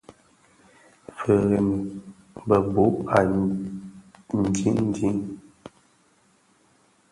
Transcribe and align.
Firemi, 1.17 1.77
bëbhog 2.47 2.93
a 3.17 3.19
jinjin. 4.55 5.19